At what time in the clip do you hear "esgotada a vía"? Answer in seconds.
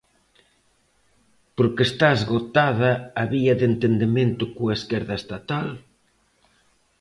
2.17-3.53